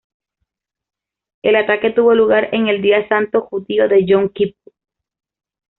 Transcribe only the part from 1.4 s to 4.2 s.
El ataque tuvo lugar en el día santo judío de